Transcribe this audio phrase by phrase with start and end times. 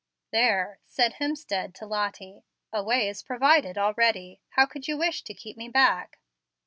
[0.31, 2.41] "There," said Hemstead to Lottie;
[2.73, 4.41] "a way is provided already.
[4.49, 6.17] How could you wish to keep me back?"